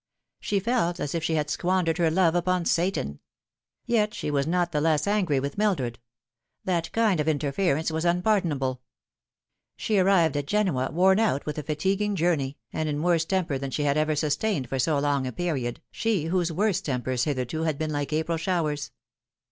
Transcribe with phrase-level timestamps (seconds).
[0.39, 3.19] She felt as if she had squandered her love upon Satan.
[3.85, 5.99] Yet she was not the less angry with Mildred.
[6.63, 8.81] That kind of interference was un pardonable.
[9.75, 13.59] She arrived at Genoa worn out with a fatiguing journey, and in a worse temper
[13.59, 17.61] than she had ever sustained for so long a period, she whose worst tempers hitherto
[17.61, 18.89] had been like April showers.